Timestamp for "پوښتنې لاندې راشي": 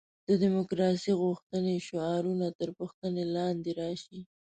2.77-4.19